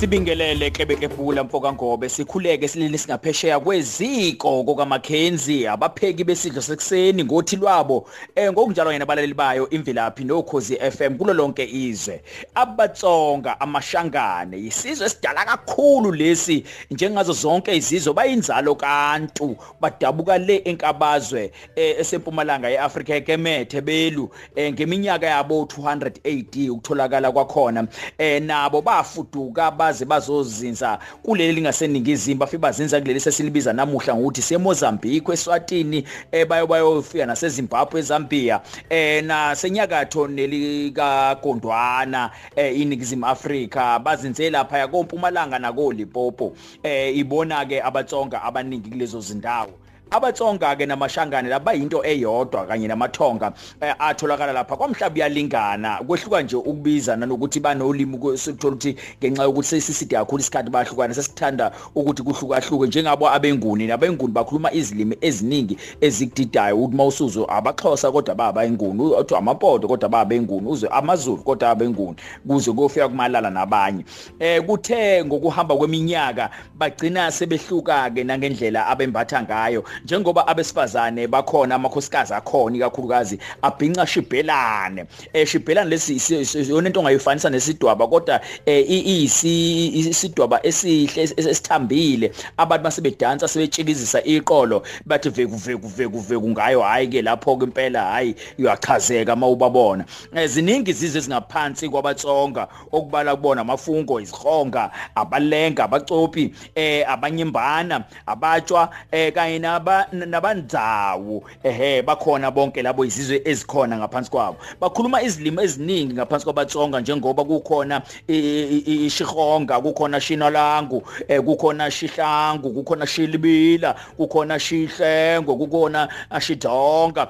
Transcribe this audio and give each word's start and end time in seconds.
Sibingelele 0.00 0.70
Kebekebula 0.70 1.44
mfoka 1.44 1.72
Ngobe 1.72 2.08
sikhuleke 2.08 2.68
silini 2.68 2.98
singaphesheya 2.98 3.60
kweziko 3.60 4.64
kokaMackenzie 4.64 5.68
abapheki 5.68 6.24
besidlo 6.24 6.62
sekuseni 6.62 7.24
ngothi 7.24 7.56
lwabo 7.56 8.08
eh 8.34 8.52
ngokunjalo 8.52 8.92
yena 8.92 9.02
abalaleli 9.02 9.34
bayo 9.34 9.70
imvilaphi 9.70 10.24
nokhozi 10.24 10.76
FM 10.76 11.18
kulo 11.18 11.34
lonke 11.34 11.68
izwe. 11.70 12.22
Abatsonga 12.54 13.60
amashangane 13.60 14.58
isizwe 14.58 15.06
esidala 15.06 15.44
kakhulu 15.44 16.12
lesi. 16.12 16.64
Njengazo 16.90 17.32
zonke 17.32 17.76
izizwe 17.76 18.14
bayinzalo 18.14 18.74
kantu. 18.74 19.56
Badabuka 19.80 20.38
le 20.38 20.62
enkabazwe 20.64 21.52
eh, 21.76 21.96
esempumalanga 22.00 22.68
yeAfrika 22.68 23.14
ekemethe 23.14 23.80
belu 23.80 24.30
eh, 24.56 24.72
ngeminyaka 24.72 25.26
yabo 25.26 25.62
200 25.62 26.10
AD 26.24 26.70
ukutholakala 26.70 27.32
kwakhona. 27.32 27.86
Eh 28.18 28.42
nabo 28.42 28.82
bafuduka 28.82 29.70
baze 29.90 30.04
bazozinza 30.04 30.98
kuleli 31.22 31.52
lingaseningizimu 31.52 32.40
bafika 32.40 32.58
bazinza 32.58 33.00
kuleli 33.00 33.20
sesilibiza 33.20 33.72
namuhla 33.72 34.14
ngokuthi 34.14 34.42
seMozambique 34.42 35.32
eSwatini 35.34 36.04
eh 36.32 36.46
bayo 36.46 36.66
bayofika 36.66 37.26
naseZimbabwe 37.26 38.00
eZambia 38.00 38.60
eh 38.90 39.24
nasenyakatho 39.24 40.28
nelika 40.28 41.34
Gondwana 41.42 42.30
eh 42.56 42.80
iningizimu 42.80 43.26
Afrika. 43.26 43.98
Bazinze 43.98 44.50
lapha 44.50 44.78
yakompumalanga 44.78 45.58
nakoLipopo 45.58 46.52
eh 46.82 47.16
ibona 47.16 47.66
ke 47.66 47.82
abatsonga 47.82 48.42
abaningi 48.42 48.90
kulezo 48.90 49.20
zindawo. 49.20 49.89
Abatsonga 50.10 50.76
ke 50.76 50.86
namashangane 50.86 51.48
labayinto 51.48 52.04
eyodwa 52.04 52.66
kanye 52.66 52.88
namathonga 52.88 53.52
eh, 53.80 53.94
atholakala 53.98 54.52
lapha. 54.52 54.76
Kwamhlaba 54.76 55.14
uyalingana 55.14 55.98
kwehluka 56.06 56.42
nje 56.42 56.56
ukubiza 56.56 57.16
nanokuthi 57.16 57.60
banolimi 57.60 58.38
sithola 58.38 58.74
ukuthi 58.74 58.96
ngenxa 59.18 59.42
yokuthi 59.42 59.68
sesiside 59.68 60.16
kakhulu 60.16 60.40
isikhathi 60.40 60.70
bahlukana 60.70 61.14
sesithanda 61.14 61.72
ukuthi 61.94 62.22
kuhlukahluke 62.22 62.86
njengabo 62.86 63.30
abenguni. 63.30 63.86
Nabenguni 63.86 64.32
bakhuluma 64.32 64.72
izilimi 64.72 65.16
eziningi 65.20 65.76
ezikudidayo 66.00 66.76
ukuthi 66.76 66.96
mawusuzo 66.96 67.46
abaxhosa 67.50 68.12
kodwa 68.12 68.34
baba 68.34 68.64
enguni 68.64 69.02
uthi 69.02 69.34
amapoto 69.34 69.88
kodwa 69.88 70.08
baba 70.08 70.34
enguni 70.34 70.66
uzwe 70.66 70.88
amazulu 70.88 71.42
kodwa 71.42 71.70
abenguni 71.70 72.16
kuze 72.46 72.72
kuyofika 72.72 73.08
kumalala 73.08 73.50
nabanye. 73.50 74.04
Eh 74.38 74.62
kuthe 74.62 75.24
ngokuhamba 75.24 75.76
kweminyaka 75.76 76.50
bagcina 76.78 77.30
sebehluka 77.30 78.10
ke 78.10 78.24
nangendlela 78.24 78.86
abembatha 78.86 79.42
ngayo. 79.42 79.84
Njengoba 80.04 80.46
abesifazane 80.46 81.26
bakhona 81.26 81.74
amakhosikazi 81.74 82.34
akhona 82.34 82.76
ikakhulukazi 82.76 83.38
abhinca 83.62 84.06
shibhelane. 84.06 85.04
Eh 85.32 85.46
shibhelane 85.46 85.90
lesi 85.90 86.20
yona 86.68 86.88
into 86.88 87.00
ongayifanisa 87.00 87.50
nesidwaba 87.50 88.06
kodwa 88.06 88.40
iyisi 88.66 89.86
isidwaba 90.08 90.60
esihle 90.66 91.22
esithambile. 91.36 92.32
Abantu 92.56 92.84
basebedansa 92.84 93.48
sebetshikizisa 93.48 94.22
iqolo 94.24 94.82
bathi 95.06 95.28
veku 95.28 95.56
veku 95.56 95.88
veku 95.88 96.18
veku 96.18 96.48
ngayo 96.50 96.80
hayi 96.80 97.08
ke 97.08 97.22
lapho 97.22 97.56
ke 97.56 97.64
impela 97.64 98.02
hayi 98.02 98.34
uyachazeka 98.58 99.36
mawubabona 99.36 100.04
ziningi 100.46 100.90
izizwe 100.90 101.18
ezingaphansi 101.18 101.88
kwabatsonga 101.88 102.68
okubala 102.92 103.36
kubona 103.36 103.60
amafungo 103.60 104.20
izihonga 104.20 104.90
abalenga 105.14 105.84
abacophi 105.84 106.44
eh 106.74 107.04
abanyimbana 107.12 108.04
abatshwa 108.26 108.82
eh 109.12 109.32
kanye 109.34 109.58
naba 109.58 109.89
nabandzawo. 110.12 111.42
Ehe 111.62 112.02
bakhona 112.02 112.50
bonke 112.50 112.82
labo 112.82 113.04
izizwe 113.04 113.42
ezikhona 113.44 113.96
ngaphansi 113.98 114.30
kwabo. 114.30 114.56
Bakhuluma 114.80 115.22
izilimi 115.22 115.62
eziningi 115.62 116.14
ngaphansi 116.14 116.44
kwabatsonga 116.44 117.00
njengoba 117.00 117.44
kukhona 117.44 118.02
ishihonga 118.26 119.80
kukhona 119.80 120.20
shinalangu 120.20 121.02
kukhona 121.44 121.90
shihlangu 121.90 122.70
kukhona 122.70 123.06
shilibila 123.06 123.94
kukhona 124.16 124.58
shihlengo 124.58 125.56
kukhona 125.56 126.08
ashidonga 126.30 127.28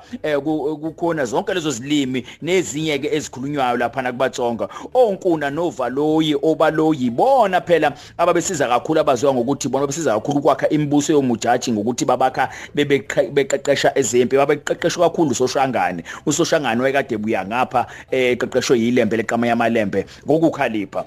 kukhona 0.81 1.25
zonke 1.25 1.55
lezo 1.55 1.71
zilimi 1.71 2.27
nezinye 2.43 2.99
ke 2.99 3.17
ezikhulunywayo 3.17 3.77
lapha 3.77 4.03
nakubatsonga 4.03 4.69
onkuna 4.95 5.51
novaloyi 5.51 6.37
obaloyi 6.43 7.11
bona 7.11 7.61
phela 7.61 7.93
ababesiza 8.19 8.69
kakhulu 8.69 9.01
abaziwa 9.01 9.35
ngokuthi 9.35 9.69
bona 9.69 9.87
besiza 9.87 10.15
kakhulu 10.15 10.41
kwakha 10.41 10.69
imibuso 10.69 11.13
yomujaji 11.13 11.73
ngokuthi 11.73 12.05
babakha 12.05 12.50
bebeqeqesha 12.75 13.93
ezempi 13.97 14.37
babeqeqeshwa 14.37 15.11
kakhulu 15.11 15.31
usoshangane. 15.31 16.03
Usoshangane 16.27 16.81
wayekade 16.83 17.17
buya 17.19 17.45
ngapha 17.47 17.87
eqeqeshwe 18.11 18.79
yilembe 18.79 19.17
leqama 19.17 19.47
yamalembe 19.47 20.05
ngokukhalipha. 20.27 21.05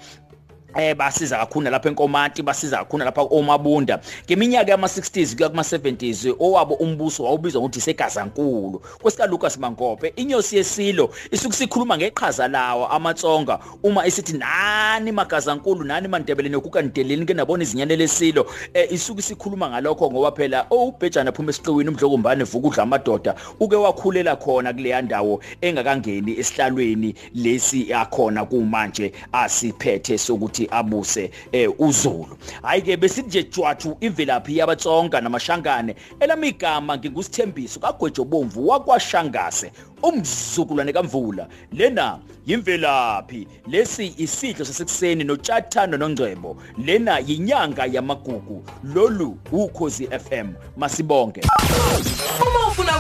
Eh 0.75 0.95
basiza 0.95 1.38
kakhulu 1.38 1.69
lapha 1.69 1.89
enkomanti 1.89 2.41
basiza 2.41 2.78
kakhulu 2.78 3.06
lapha 3.06 3.22
omabunda 3.22 4.00
ngeminyaka 4.25 4.72
yama 4.72 4.88
60s 4.88 5.35
kuya 5.35 5.50
kuma 5.50 5.61
70s 5.61 6.35
owabo 6.39 6.73
umbuso 6.73 7.23
wawubizwa 7.23 7.61
ngokuthi 7.61 7.81
segazankulu 7.81 8.81
kwesika 9.01 9.25
Lucas 9.28 9.57
Mangope 9.57 10.13
inyosi 10.16 10.57
yesilo 10.57 11.09
isuku 11.31 11.53
sikhuluma 11.53 11.97
ngeqhaza 11.97 12.47
lawo 12.47 12.88
amatsonga 12.88 13.59
uma 13.83 14.07
isithi 14.07 14.38
nani 14.38 15.12
magazankulu 15.12 15.83
nani 15.83 16.07
mandebele 16.07 16.50
nokukandeleni 16.50 17.25
ke 17.25 17.33
nabona 17.33 17.63
izinyane 17.63 17.95
lesilo 17.95 18.45
eh 18.73 18.88
isuku 18.91 19.22
sikhuluma 19.22 19.69
ngalokho 19.69 20.12
ngoba 20.12 20.31
phela 20.31 20.66
ubhejana 20.72 21.31
phuma 21.31 21.50
esiqiwini 21.50 21.89
umdlokumbane 21.89 22.44
vuka 22.44 22.67
udla 22.67 22.83
amadoda 22.83 23.35
uke 23.59 23.75
wakhulela 23.75 24.35
khona 24.35 24.73
kule 24.73 25.01
ndawo 25.01 25.41
engakangeni 25.62 26.39
esihlalweni 26.39 27.16
lesi 27.33 27.89
yakhona 27.89 28.45
kumanje 28.45 29.12
asiphethe 29.31 30.17
sokuthi 30.17 30.62
ukuthi 30.63 30.68
abuse 30.72 31.31
eh 31.51 31.69
uZulu. 31.79 32.38
Hayi 32.62 32.81
ke 32.81 32.97
besithi 32.97 33.28
nje 33.28 33.44
jwathu 33.44 33.97
imvelaphi 34.01 34.57
yabatsonga 34.57 35.22
namashangane. 35.22 35.96
Elamigama 36.19 36.97
ngingusithembiso 36.97 37.79
kagwejo 37.79 38.24
bomvu 38.25 38.68
wakwashangase 38.68 39.72
umzukulwane 40.03 40.94
kamvula. 40.94 41.47
Lena 41.72 42.19
yimvelaphi. 42.46 43.47
Lesi 43.68 44.13
isidlo 44.18 44.66
sasekuseni 44.66 45.24
notshathano 45.24 45.97
nongcebo 45.97 46.57
lena 46.78 47.19
yinyanga 47.19 47.85
yamagugu. 47.85 48.63
Lolu 48.84 49.38
ukhozi 49.51 50.07
FM 50.07 50.53
masibonke 50.78 51.41